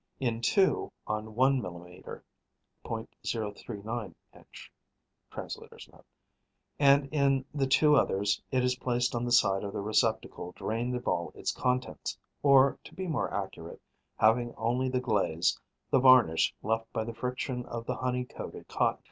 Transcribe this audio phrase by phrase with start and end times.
[0.19, 2.23] in two, on one millimetre
[2.85, 4.71] (.039 inch.
[5.29, 6.05] Translator's Note.);
[6.79, 10.95] and, in the two others, it is placed on the side of the receptacle drained
[10.95, 13.79] of all its contents, or, to be more accurate,
[14.17, 15.59] having only the glaze,
[15.91, 18.99] the varnish left by the friction of the honey covered cotton.